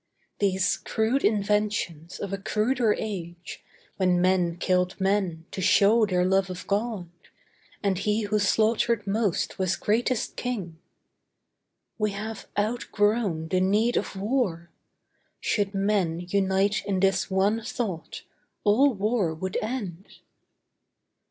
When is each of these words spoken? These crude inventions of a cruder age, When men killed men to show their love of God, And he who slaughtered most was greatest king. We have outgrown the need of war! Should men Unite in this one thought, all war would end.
These 0.39 0.77
crude 0.77 1.23
inventions 1.23 2.19
of 2.19 2.33
a 2.33 2.37
cruder 2.39 2.95
age, 2.97 3.63
When 3.97 4.19
men 4.19 4.57
killed 4.57 4.99
men 4.99 5.45
to 5.51 5.61
show 5.61 6.07
their 6.07 6.25
love 6.25 6.49
of 6.49 6.65
God, 6.65 7.07
And 7.83 7.99
he 7.99 8.23
who 8.23 8.39
slaughtered 8.39 9.05
most 9.05 9.59
was 9.59 9.75
greatest 9.75 10.35
king. 10.35 10.79
We 11.99 12.13
have 12.13 12.47
outgrown 12.57 13.49
the 13.49 13.61
need 13.61 13.95
of 13.95 14.15
war! 14.15 14.71
Should 15.39 15.75
men 15.75 16.19
Unite 16.29 16.83
in 16.83 16.99
this 16.99 17.29
one 17.29 17.61
thought, 17.61 18.23
all 18.63 18.95
war 18.95 19.35
would 19.35 19.55
end. 19.61 20.07